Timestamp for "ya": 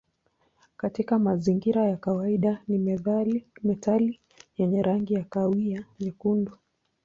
1.89-1.97, 5.13-5.23